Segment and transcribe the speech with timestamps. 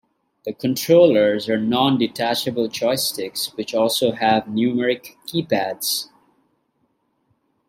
[0.45, 6.09] The controllers are non-detachable joysticks which also have numeric keypads.